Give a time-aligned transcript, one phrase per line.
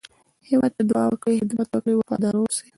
[0.49, 2.67] هېواد ته دعا وکړئ، خدمت وکړئ، وفاداره واوسی